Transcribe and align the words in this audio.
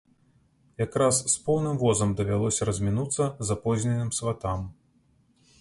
Якраз 0.85 1.19
з 1.33 1.43
поўным 1.49 1.75
возам 1.83 2.15
давялося 2.21 2.69
размінуцца 2.71 3.31
запозненым 3.51 4.09
сватам. 4.23 4.69